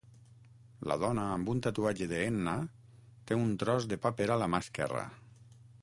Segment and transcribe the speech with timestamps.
[0.91, 2.57] La dona amb un tatuatge de henna
[3.31, 5.07] té un tros de paper a la mà esquerra.